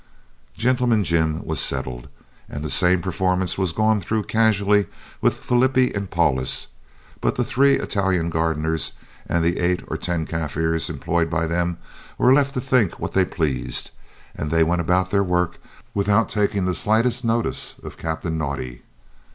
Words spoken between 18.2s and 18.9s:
Naudé.